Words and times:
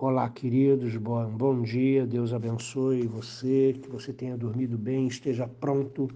Olá, 0.00 0.30
queridos, 0.30 0.96
bom, 0.96 1.28
bom 1.28 1.60
dia, 1.60 2.06
Deus 2.06 2.32
abençoe 2.32 3.04
você, 3.08 3.76
que 3.82 3.88
você 3.90 4.12
tenha 4.12 4.36
dormido 4.36 4.78
bem, 4.78 5.08
esteja 5.08 5.48
pronto 5.48 6.08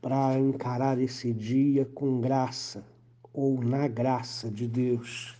para 0.00 0.38
encarar 0.38 1.00
esse 1.00 1.32
dia 1.32 1.84
com 1.84 2.20
graça 2.20 2.84
ou 3.32 3.60
na 3.60 3.88
graça 3.88 4.48
de 4.48 4.68
Deus. 4.68 5.36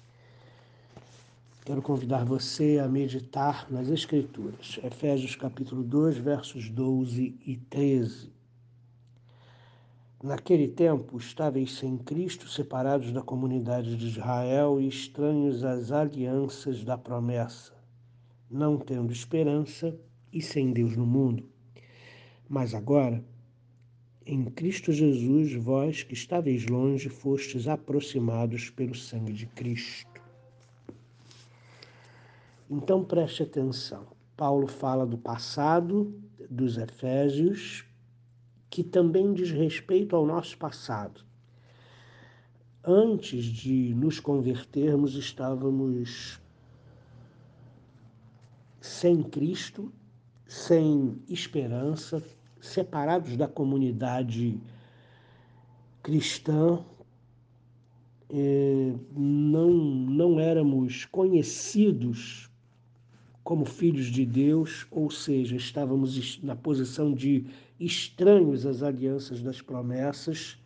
Quero 1.65 1.81
convidar 1.81 2.25
você 2.25 2.81
a 2.83 2.89
meditar 2.89 3.71
nas 3.71 3.89
Escrituras, 3.89 4.81
Efésios 4.83 5.37
capítulo 5.37 5.85
2, 5.85 6.19
versos 6.19 6.69
12 6.69 7.39
e 7.47 7.57
13. 7.71 8.38
Naquele 10.21 10.67
tempo, 10.67 11.17
estáveis 11.17 11.75
sem 11.75 11.97
Cristo, 11.97 12.49
separados 12.49 13.13
da 13.13 13.23
comunidade 13.23 13.97
de 13.97 14.07
Israel 14.09 14.81
e 14.81 14.89
estranhos 14.89 15.63
às 15.63 15.93
alianças 15.93 16.83
da 16.83 16.99
promessa, 16.99 17.73
não 18.51 18.77
tendo 18.77 19.13
esperança 19.13 19.97
e 20.33 20.43
sem 20.43 20.73
Deus 20.73 20.97
no 20.97 21.07
mundo. 21.07 21.49
Mas 22.49 22.75
agora, 22.75 23.25
em 24.27 24.45
Cristo 24.47 24.93
Jesus, 24.93 25.55
vós 25.55 26.03
que 26.03 26.15
estáveis 26.15 26.67
longe, 26.67 27.09
fostes 27.09 27.69
aproximados 27.69 28.71
pelo 28.71 28.97
sangue 28.97 29.33
de 29.33 29.47
Cristo. 29.47 30.21
Então 32.69 33.05
preste 33.05 33.45
atenção. 33.45 34.09
Paulo 34.37 34.67
fala 34.67 35.07
do 35.07 35.17
passado 35.17 36.13
dos 36.51 36.77
Efésios, 36.77 37.88
que 38.79 38.85
também 38.85 39.35
diz 39.35 39.51
respeito 39.51 40.15
ao 40.15 40.25
nosso 40.25 40.57
passado. 40.57 41.23
Antes 42.85 43.45
de 43.45 43.93
nos 43.93 44.21
convertermos, 44.21 45.17
estávamos 45.17 46.41
sem 48.81 49.21
Cristo, 49.21 49.93
sem 50.47 51.21
esperança, 51.29 52.23
separados 52.61 53.37
da 53.37 53.49
comunidade 53.49 54.63
cristã, 56.01 56.79
é, 58.31 58.93
não, 59.11 59.71
não 59.73 60.39
éramos 60.39 61.05
conhecidos 61.05 62.49
como 63.43 63.65
filhos 63.65 64.07
de 64.07 64.25
Deus, 64.25 64.87
ou 64.89 65.11
seja, 65.11 65.57
estávamos 65.57 66.41
na 66.45 66.55
posição 66.55 67.13
de 67.13 67.45
estranhos 67.79 68.67
às 68.67 68.83
alianças 68.83 69.43
das 69.43 69.61
promessas. 69.61 70.59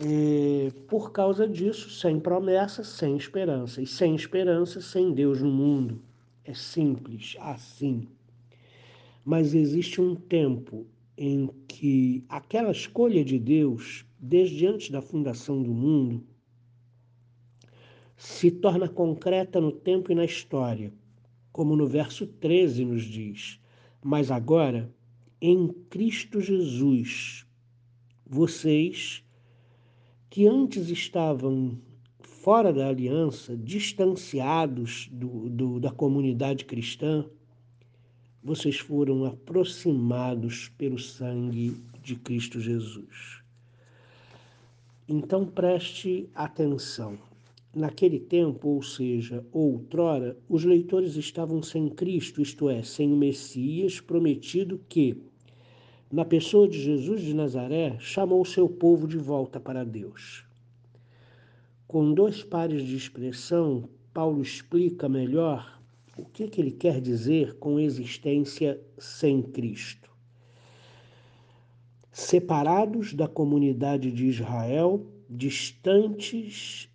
E, 0.00 0.72
por 0.88 1.12
causa 1.12 1.48
disso, 1.48 1.90
sem 1.90 2.20
promessa, 2.20 2.84
sem 2.84 3.16
esperança. 3.16 3.82
E 3.82 3.86
sem 3.86 4.14
esperança, 4.14 4.80
sem 4.80 5.12
Deus 5.12 5.40
no 5.40 5.50
mundo. 5.50 6.00
É 6.44 6.54
simples 6.54 7.36
assim. 7.40 8.08
Mas 9.24 9.54
existe 9.54 10.00
um 10.00 10.14
tempo 10.14 10.86
em 11.16 11.50
que 11.66 12.24
aquela 12.28 12.70
escolha 12.70 13.24
de 13.24 13.38
Deus, 13.38 14.06
desde 14.18 14.66
antes 14.66 14.90
da 14.90 15.02
fundação 15.02 15.62
do 15.62 15.74
mundo, 15.74 16.24
se 18.16 18.50
torna 18.50 18.88
concreta 18.88 19.60
no 19.60 19.70
tempo 19.72 20.10
e 20.10 20.14
na 20.14 20.24
história, 20.24 20.92
como 21.52 21.76
no 21.76 21.86
verso 21.86 22.26
13 22.26 22.84
nos 22.84 23.04
diz. 23.04 23.60
Mas 24.02 24.30
agora 24.30 24.92
em 25.40 25.68
Cristo 25.90 26.40
Jesus. 26.40 27.46
Vocês 28.26 29.24
que 30.30 30.46
antes 30.46 30.88
estavam 30.90 31.78
fora 32.20 32.72
da 32.72 32.88
aliança, 32.88 33.56
distanciados 33.56 35.08
do, 35.10 35.48
do, 35.48 35.80
da 35.80 35.90
comunidade 35.90 36.64
cristã, 36.64 37.24
vocês 38.42 38.78
foram 38.78 39.24
aproximados 39.24 40.68
pelo 40.78 40.98
sangue 40.98 41.76
de 42.02 42.16
Cristo 42.16 42.60
Jesus. 42.60 43.42
Então 45.08 45.46
preste 45.46 46.28
atenção. 46.34 47.18
Naquele 47.74 48.18
tempo, 48.18 48.68
ou 48.68 48.82
seja, 48.82 49.44
outrora, 49.52 50.36
os 50.48 50.64
leitores 50.64 51.16
estavam 51.16 51.62
sem 51.62 51.88
Cristo, 51.88 52.40
isto 52.40 52.68
é, 52.68 52.82
sem 52.82 53.12
o 53.12 53.16
Messias 53.16 54.00
prometido 54.00 54.80
que, 54.88 55.16
na 56.10 56.24
pessoa 56.24 56.66
de 56.66 56.80
Jesus 56.80 57.20
de 57.20 57.34
Nazaré, 57.34 57.96
chamou 58.00 58.44
seu 58.44 58.68
povo 58.68 59.06
de 59.06 59.18
volta 59.18 59.60
para 59.60 59.84
Deus. 59.84 60.44
Com 61.86 62.14
dois 62.14 62.42
pares 62.42 62.82
de 62.82 62.96
expressão, 62.96 63.88
Paulo 64.12 64.40
explica 64.40 65.08
melhor 65.08 65.80
o 66.16 66.24
que, 66.24 66.48
que 66.48 66.60
ele 66.60 66.72
quer 66.72 67.00
dizer 67.00 67.54
com 67.58 67.78
existência 67.78 68.80
sem 68.98 69.42
Cristo. 69.42 70.10
Separados 72.10 73.14
da 73.14 73.28
comunidade 73.28 74.10
de 74.10 74.26
Israel, 74.26 75.06
distantes 75.28 76.88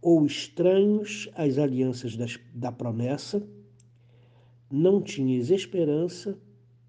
ou 0.00 0.24
estranhos 0.24 1.28
às 1.34 1.58
alianças 1.58 2.16
das, 2.16 2.38
da 2.54 2.70
promessa, 2.70 3.44
não 4.70 5.00
tinhas 5.02 5.50
esperança 5.50 6.38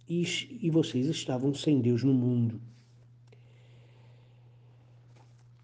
e, 0.08 0.24
e 0.62 0.70
vocês 0.70 1.08
estavam 1.08 1.54
sem 1.54 1.82
Deus 1.82 2.04
no 2.04 2.14
mundo. 2.14 2.62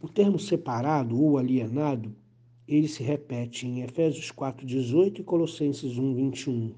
O 0.02 0.10
termo 0.10 0.38
separado 0.38 1.20
ou 1.22 1.38
alienado, 1.38 2.14
ele 2.68 2.88
se 2.88 3.02
repete 3.02 3.66
em 3.66 3.82
Efésios 3.82 4.32
4:18 4.32 5.20
e 5.20 5.24
Colossenses 5.24 5.98
1:21. 5.98 6.74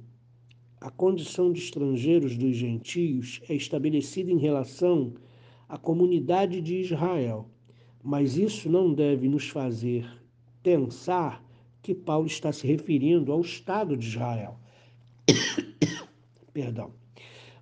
A 0.80 0.92
condição 0.92 1.52
de 1.52 1.60
estrangeiros 1.60 2.38
dos 2.38 2.56
gentios 2.56 3.42
é 3.50 3.56
estabelecida 3.56 4.32
em 4.32 4.38
relação 4.38 5.16
à 5.68 5.78
comunidade 5.78 6.62
de 6.62 6.76
Israel, 6.76 7.50
mas 8.04 8.38
isso 8.38 8.70
não 8.70 8.94
deve 8.94 9.28
nos 9.28 9.50
fazer 9.50 10.08
pensar 10.62 11.44
que 11.82 11.96
Paulo 11.96 12.28
está 12.28 12.52
se 12.52 12.68
referindo 12.68 13.32
ao 13.32 13.42
Estado 13.42 13.98
de 13.98 14.06
Israel. 14.06 14.60
Perdão 16.54 17.05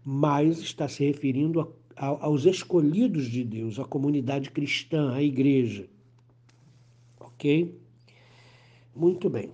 mas 0.03 0.59
está 0.59 0.87
se 0.87 1.05
referindo 1.05 1.61
a, 1.61 1.67
a, 1.95 2.25
aos 2.25 2.45
escolhidos 2.45 3.25
de 3.25 3.43
Deus, 3.43 3.79
a 3.79 3.85
comunidade 3.85 4.51
cristã, 4.51 5.13
a 5.13 5.21
igreja. 5.21 5.87
Ok? 7.19 7.79
Muito 8.95 9.29
bem. 9.29 9.51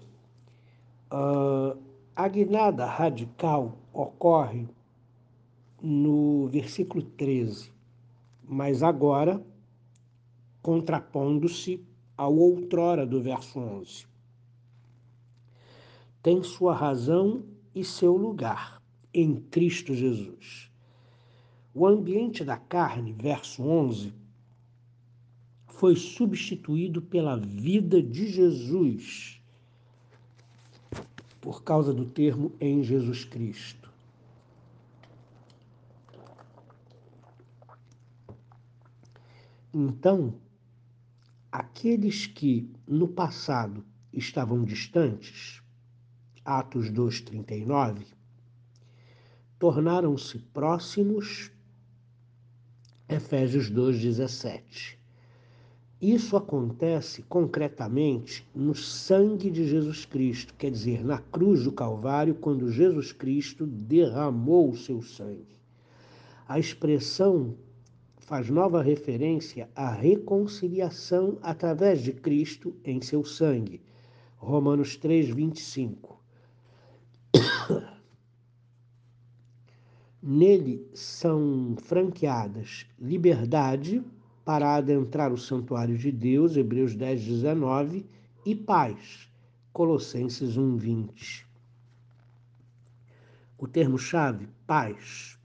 Uh, 1.11 1.79
a 2.15 2.27
guinada 2.27 2.85
radical 2.85 3.77
ocorre 3.93 4.67
no 5.81 6.47
versículo 6.47 7.03
13, 7.03 7.71
mas 8.43 8.83
agora 8.83 9.41
contrapondo-se 10.61 11.81
ao 12.17 12.35
outrora 12.35 13.05
do 13.05 13.21
verso 13.21 13.59
11. 13.59 14.05
Tem 16.21 16.43
sua 16.43 16.75
razão 16.75 17.43
e 17.73 17.83
seu 17.83 18.17
lugar 18.17 18.78
em 19.13 19.41
Cristo 19.41 19.93
Jesus. 19.93 20.69
O 21.73 21.85
ambiente 21.85 22.43
da 22.43 22.57
carne, 22.57 23.13
verso 23.13 23.63
11, 23.63 24.13
foi 25.67 25.95
substituído 25.95 27.01
pela 27.01 27.37
vida 27.37 28.01
de 28.01 28.27
Jesus, 28.27 29.41
por 31.39 31.63
causa 31.63 31.93
do 31.93 32.05
termo 32.05 32.51
em 32.59 32.83
Jesus 32.83 33.23
Cristo. 33.23 33.89
Então, 39.73 40.33
aqueles 41.51 42.25
que 42.25 42.69
no 42.87 43.07
passado 43.07 43.85
estavam 44.11 44.63
distantes, 44.63 45.61
Atos 46.43 46.91
2,39, 46.91 48.18
tornaram-se 49.59 50.39
próximos. 50.39 51.51
Efésios 53.09 53.69
2,17. 53.69 54.97
Isso 56.01 56.37
acontece 56.37 57.23
concretamente 57.23 58.47
no 58.55 58.73
sangue 58.73 59.51
de 59.51 59.67
Jesus 59.67 60.05
Cristo, 60.05 60.53
quer 60.53 60.71
dizer, 60.71 61.03
na 61.03 61.17
cruz 61.17 61.65
do 61.65 61.73
Calvário, 61.73 62.35
quando 62.35 62.71
Jesus 62.71 63.11
Cristo 63.11 63.67
derramou 63.67 64.69
o 64.69 64.77
seu 64.77 65.01
sangue. 65.01 65.57
A 66.47 66.57
expressão 66.57 67.57
faz 68.17 68.49
nova 68.49 68.81
referência 68.81 69.69
à 69.75 69.91
reconciliação 69.91 71.37
através 71.41 72.01
de 72.01 72.13
Cristo 72.13 72.73
em 72.85 73.01
seu 73.01 73.25
sangue. 73.25 73.81
Romanos 74.37 74.95
3, 74.95 75.31
Nele 80.21 80.85
são 80.93 81.75
franqueadas 81.77 82.85
liberdade 82.99 84.03
para 84.43 84.75
adentrar 84.75 85.31
o 85.31 85.37
santuário 85.37 85.97
de 85.97 86.11
Deus, 86.11 86.57
Hebreus 86.57 86.93
10, 86.93 87.23
19, 87.23 88.05
e 88.45 88.53
paz, 88.53 89.29
Colossenses 89.71 90.57
1:20. 90.57 91.45
O 93.57 93.65
termo-chave 93.65 94.49
paz, 94.67 95.39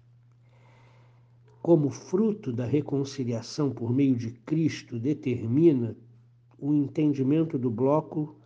como 1.63 1.89
fruto 1.89 2.53
da 2.53 2.65
reconciliação 2.67 3.71
por 3.71 3.93
meio 3.93 4.17
de 4.17 4.33
Cristo, 4.33 4.99
determina 4.99 5.97
o 6.59 6.75
entendimento 6.75 7.57
do 7.57 7.71
bloco 7.71 8.37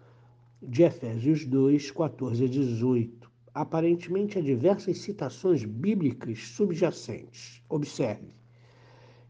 de 0.62 0.82
Efésios 0.82 1.46
2, 1.46 1.90
14 1.90 2.44
a 2.44 2.48
18. 2.48 3.27
Aparentemente 3.58 4.38
há 4.38 4.40
diversas 4.40 4.98
citações 4.98 5.64
bíblicas 5.64 6.46
subjacentes. 6.50 7.60
Observe. 7.68 8.28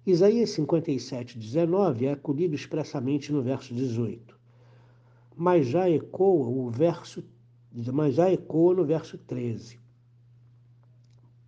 Isaías 0.05 0.51
57, 0.51 1.39
19 1.39 2.05
é 2.05 2.13
acolhido 2.13 2.55
expressamente 2.55 3.33
no 3.33 3.41
verso 3.41 3.73
18, 3.73 4.39
mas 5.35 5.67
já 5.67 5.89
ecoa 5.89 6.47
o 6.47 6.69
verso, 6.69 7.25
mas 7.91 8.17
já 8.17 8.31
ecoa 8.31 8.75
no 8.75 8.85
verso 8.85 9.17
13. 9.17 9.81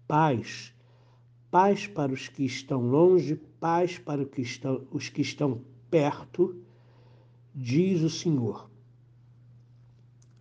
Paz, 0.09 0.75
paz 1.51 1.87
para 1.87 2.11
os 2.11 2.29
que 2.29 2.47
estão 2.47 2.81
longe, 2.81 3.37
paz 3.61 3.99
para 3.99 4.27
os 4.91 5.11
que 5.11 5.21
estão 5.21 5.61
perto, 5.91 6.59
diz 7.55 8.01
o 8.01 8.09
Senhor. 8.09 8.71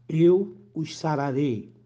Eu 0.07 0.55
os 0.73 0.97
sararei. 0.97 1.77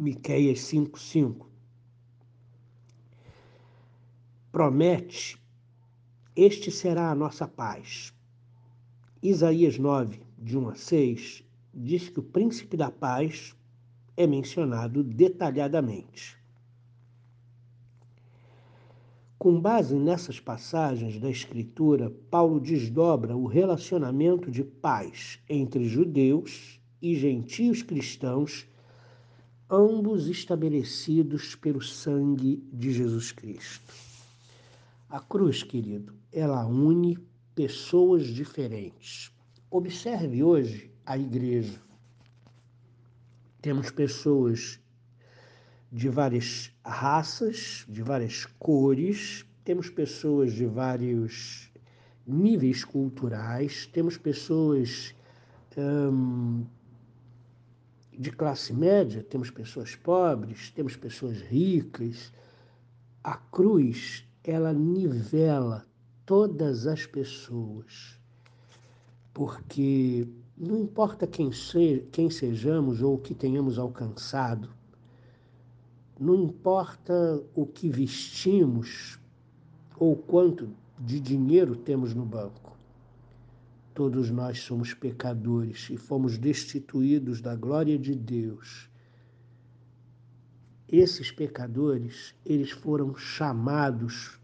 Miqueias 0.00 0.60
5:5 0.60 1.46
promete: 4.50 5.38
Este 6.34 6.70
será 6.70 7.10
a 7.10 7.14
nossa 7.14 7.46
paz. 7.46 8.10
Isaías 9.22 9.76
9, 9.76 10.22
de 10.38 10.56
1 10.56 10.68
a 10.70 10.74
6, 10.74 11.44
diz 11.74 12.08
que 12.08 12.18
o 12.18 12.22
príncipe 12.22 12.78
da 12.78 12.90
paz 12.90 13.54
é 14.16 14.26
mencionado 14.26 15.04
detalhadamente. 15.04 16.34
Com 19.38 19.60
base 19.60 19.94
nessas 19.96 20.40
passagens 20.40 21.20
da 21.20 21.28
Escritura, 21.28 22.10
Paulo 22.30 22.58
desdobra 22.58 23.36
o 23.36 23.44
relacionamento 23.44 24.50
de 24.50 24.64
paz 24.64 25.38
entre 25.46 25.84
judeus 25.84 26.80
e 27.02 27.14
gentios 27.14 27.82
cristãos, 27.82 28.66
ambos 29.70 30.26
estabelecidos 30.26 31.54
pelo 31.54 31.80
sangue 31.80 32.56
de 32.72 32.92
Jesus 32.92 33.30
Cristo. 33.30 33.94
A 35.08 35.20
cruz, 35.20 35.62
querido, 35.62 36.12
ela 36.32 36.66
une 36.66 37.16
pessoas 37.54 38.26
diferentes. 38.26 39.30
Observe 39.70 40.42
hoje 40.42 40.90
a 41.06 41.16
igreja. 41.16 41.80
Temos 43.62 43.90
pessoas 43.90 44.80
de 45.92 46.08
várias 46.08 46.72
raças, 46.84 47.84
de 47.88 48.02
várias 48.02 48.46
cores, 48.58 49.44
temos 49.64 49.88
pessoas 49.88 50.52
de 50.52 50.66
vários 50.66 51.70
níveis 52.26 52.84
culturais, 52.84 53.86
temos 53.86 54.16
pessoas 54.16 55.14
hum, 55.76 56.64
de 58.12 58.30
classe 58.30 58.72
média, 58.72 59.22
temos 59.22 59.50
pessoas 59.50 59.94
pobres, 59.94 60.70
temos 60.70 60.96
pessoas 60.96 61.40
ricas. 61.40 62.32
A 63.22 63.36
cruz, 63.36 64.24
ela 64.44 64.72
nivela 64.72 65.86
todas 66.26 66.86
as 66.86 67.06
pessoas, 67.06 68.18
porque 69.32 70.26
não 70.56 70.78
importa 70.78 71.26
quem, 71.26 71.50
se, 71.52 72.06
quem 72.12 72.30
sejamos 72.30 73.02
ou 73.02 73.14
o 73.14 73.18
que 73.18 73.34
tenhamos 73.34 73.78
alcançado, 73.78 74.70
não 76.18 76.34
importa 76.34 77.42
o 77.54 77.64
que 77.64 77.88
vestimos 77.88 79.18
ou 79.98 80.14
quanto 80.14 80.68
de 80.98 81.18
dinheiro 81.18 81.74
temos 81.74 82.14
no 82.14 82.26
banco. 82.26 82.76
Todos 83.94 84.30
nós 84.30 84.60
somos 84.60 84.94
pecadores 84.94 85.88
e 85.90 85.96
fomos 85.96 86.38
destituídos 86.38 87.40
da 87.40 87.56
glória 87.56 87.98
de 87.98 88.14
Deus. 88.14 88.88
Esses 90.88 91.30
pecadores, 91.30 92.34
eles 92.44 92.70
foram 92.70 93.14
chamados 93.14 94.40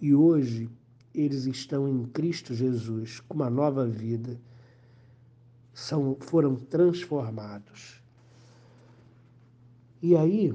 e 0.00 0.14
hoje 0.14 0.70
eles 1.14 1.46
estão 1.46 1.88
em 1.88 2.04
Cristo 2.06 2.54
Jesus 2.54 3.20
com 3.20 3.34
uma 3.34 3.50
nova 3.50 3.86
vida. 3.86 4.40
São, 5.72 6.16
foram 6.20 6.56
transformados. 6.56 8.02
E 10.02 10.16
aí 10.16 10.54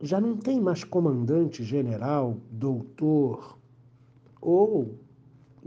já 0.00 0.20
não 0.20 0.36
tem 0.36 0.60
mais 0.60 0.84
comandante 0.84 1.64
general, 1.64 2.38
doutor, 2.50 3.58
ou 4.40 4.98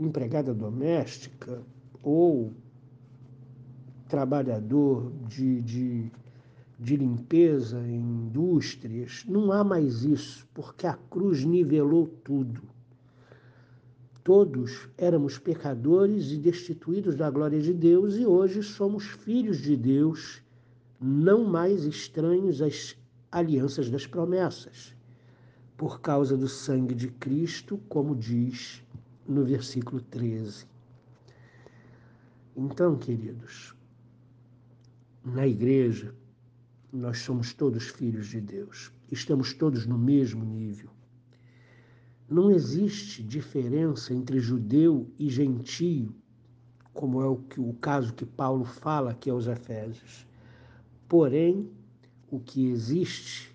empregada 0.00 0.54
doméstica, 0.54 1.62
ou 2.02 2.52
trabalhador 4.08 5.12
de, 5.28 5.60
de, 5.60 6.10
de 6.78 6.96
limpeza 6.96 7.78
em 7.86 8.00
indústrias. 8.00 9.24
Não 9.28 9.52
há 9.52 9.62
mais 9.62 10.02
isso, 10.02 10.48
porque 10.54 10.86
a 10.86 10.94
cruz 10.94 11.44
nivelou 11.44 12.06
tudo. 12.24 12.62
Todos 14.24 14.88
éramos 14.96 15.38
pecadores 15.38 16.30
e 16.32 16.38
destituídos 16.38 17.14
da 17.14 17.30
glória 17.30 17.60
de 17.60 17.72
Deus, 17.72 18.16
e 18.16 18.24
hoje 18.26 18.62
somos 18.62 19.04
filhos 19.04 19.58
de 19.58 19.76
Deus, 19.76 20.42
não 21.00 21.44
mais 21.44 21.84
estranhos 21.84 22.60
às 22.60 22.96
alianças 23.30 23.88
das 23.90 24.06
promessas, 24.06 24.94
por 25.76 26.00
causa 26.00 26.36
do 26.36 26.48
sangue 26.48 26.94
de 26.94 27.08
Cristo, 27.08 27.80
como 27.88 28.14
diz 28.14 28.82
no 29.26 29.44
versículo 29.44 30.00
13. 30.00 30.66
Então, 32.56 32.96
queridos, 32.98 33.74
na 35.24 35.46
igreja, 35.46 36.14
nós 36.92 37.18
somos 37.18 37.54
todos 37.54 37.88
filhos 37.88 38.28
de 38.28 38.40
Deus, 38.40 38.90
estamos 39.10 39.54
todos 39.54 39.86
no 39.86 39.98
mesmo 39.98 40.44
nível. 40.44 40.90
Não 42.28 42.50
existe 42.50 43.22
diferença 43.22 44.14
entre 44.14 44.38
judeu 44.40 45.10
e 45.18 45.28
gentio, 45.28 46.14
como 46.92 47.20
é 47.22 47.26
o, 47.26 47.36
que, 47.36 47.60
o 47.60 47.72
caso 47.74 48.14
que 48.14 48.26
Paulo 48.26 48.64
fala 48.64 49.12
aqui 49.12 49.30
aos 49.30 49.46
Efésios. 49.46 50.26
Porém, 51.08 51.70
o 52.30 52.38
que 52.38 52.66
existe, 52.66 53.54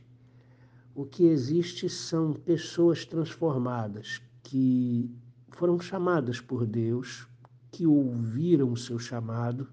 o 0.93 1.05
que 1.05 1.25
existe 1.25 1.89
são 1.89 2.33
pessoas 2.33 3.05
transformadas 3.05 4.21
que 4.43 5.09
foram 5.55 5.79
chamadas 5.79 6.39
por 6.39 6.65
Deus, 6.65 7.27
que 7.71 7.87
ouviram 7.87 8.71
o 8.71 8.77
seu 8.77 8.99
chamado, 8.99 9.67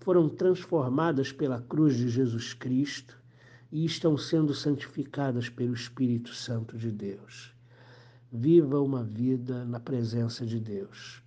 foram 0.00 0.28
transformadas 0.28 1.32
pela 1.32 1.62
cruz 1.62 1.96
de 1.96 2.08
Jesus 2.08 2.52
Cristo 2.52 3.18
e 3.70 3.84
estão 3.84 4.18
sendo 4.18 4.52
santificadas 4.52 5.48
pelo 5.48 5.72
Espírito 5.72 6.34
Santo 6.34 6.76
de 6.76 6.90
Deus. 6.90 7.54
Viva 8.30 8.80
uma 8.80 9.02
vida 9.02 9.64
na 9.64 9.78
presença 9.78 10.44
de 10.44 10.58
Deus. 10.58 11.22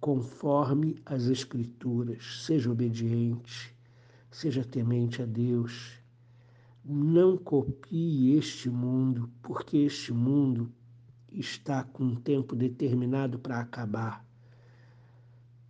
Conforme 0.00 0.96
as 1.04 1.26
Escrituras, 1.26 2.44
seja 2.44 2.70
obediente, 2.70 3.76
seja 4.30 4.64
temente 4.64 5.20
a 5.20 5.26
Deus 5.26 6.02
não 6.86 7.38
copie 7.38 8.36
este 8.36 8.68
mundo, 8.68 9.30
porque 9.40 9.78
este 9.78 10.12
mundo 10.12 10.70
está 11.34 11.82
com 11.82 12.04
um 12.04 12.14
tempo 12.14 12.54
determinado 12.54 13.38
para 13.38 13.60
acabar. 13.60 14.24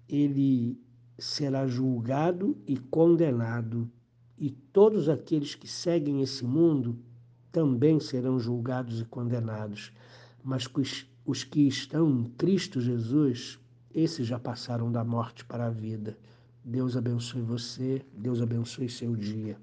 Ele 0.08 0.78
será 1.18 1.66
julgado 1.66 2.56
e 2.66 2.76
condenado, 2.76 3.90
e 4.36 4.50
todos 4.50 5.08
aqueles 5.08 5.54
que 5.54 5.66
seguem 5.66 6.20
esse 6.20 6.44
mundo 6.44 6.98
também 7.50 8.00
serão 8.00 8.38
julgados 8.38 9.00
e 9.00 9.04
condenados. 9.04 9.92
Mas 10.42 10.68
os, 10.74 11.06
os 11.24 11.44
que 11.44 11.66
estão 11.66 12.10
em 12.10 12.24
Cristo 12.24 12.80
Jesus, 12.80 13.58
esses 13.94 14.26
já 14.26 14.38
passaram 14.38 14.90
da 14.90 15.04
morte 15.04 15.44
para 15.44 15.66
a 15.66 15.70
vida. 15.70 16.18
Deus 16.64 16.96
abençoe 16.96 17.42
você, 17.42 18.04
Deus 18.12 18.42
abençoe 18.42 18.88
seu 18.88 19.14
dia. 19.14 19.56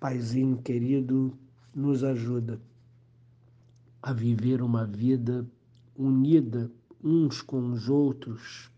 Paizinho 0.00 0.56
querido, 0.58 1.36
nos 1.74 2.02
ajuda 2.02 2.60
a 4.06 4.12
viver 4.12 4.60
uma 4.60 4.84
vida 4.84 5.46
unida 5.96 6.70
uns 7.02 7.40
com 7.40 7.70
os 7.70 7.88
outros, 7.88 8.70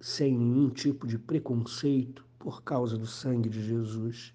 sem 0.00 0.36
nenhum 0.36 0.68
tipo 0.68 1.06
de 1.06 1.16
preconceito 1.16 2.26
por 2.40 2.64
causa 2.64 2.98
do 2.98 3.06
sangue 3.06 3.48
de 3.48 3.62
Jesus, 3.62 4.34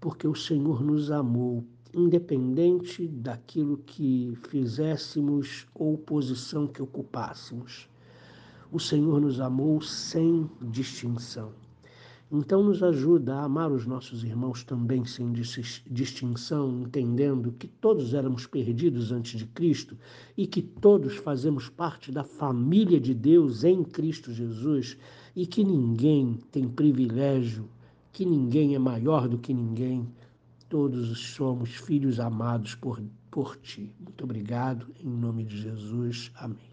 porque 0.00 0.28
o 0.28 0.36
Senhor 0.36 0.84
nos 0.84 1.10
amou, 1.10 1.64
independente 1.92 3.08
daquilo 3.08 3.78
que 3.78 4.38
fizéssemos 4.48 5.66
ou 5.74 5.98
posição 5.98 6.68
que 6.68 6.80
ocupássemos. 6.80 7.88
O 8.70 8.78
Senhor 8.78 9.20
nos 9.20 9.40
amou 9.40 9.82
sem 9.82 10.48
distinção. 10.62 11.52
Então, 12.32 12.62
nos 12.62 12.80
ajuda 12.80 13.34
a 13.34 13.44
amar 13.44 13.72
os 13.72 13.84
nossos 13.84 14.22
irmãos 14.22 14.62
também 14.62 15.04
sem 15.04 15.32
distinção, 15.32 16.82
entendendo 16.82 17.50
que 17.58 17.66
todos 17.66 18.14
éramos 18.14 18.46
perdidos 18.46 19.10
antes 19.10 19.36
de 19.36 19.46
Cristo 19.46 19.98
e 20.36 20.46
que 20.46 20.62
todos 20.62 21.16
fazemos 21.16 21.68
parte 21.68 22.12
da 22.12 22.22
família 22.22 23.00
de 23.00 23.14
Deus 23.14 23.64
em 23.64 23.82
Cristo 23.82 24.32
Jesus 24.32 24.96
e 25.34 25.44
que 25.44 25.64
ninguém 25.64 26.38
tem 26.52 26.68
privilégio, 26.68 27.68
que 28.12 28.24
ninguém 28.24 28.76
é 28.76 28.78
maior 28.78 29.26
do 29.26 29.36
que 29.36 29.52
ninguém. 29.52 30.06
Todos 30.68 31.18
somos 31.34 31.70
filhos 31.70 32.20
amados 32.20 32.76
por, 32.76 33.02
por 33.28 33.56
Ti. 33.56 33.92
Muito 33.98 34.22
obrigado. 34.22 34.86
Em 35.02 35.08
nome 35.08 35.42
de 35.42 35.60
Jesus. 35.60 36.30
Amém. 36.36 36.69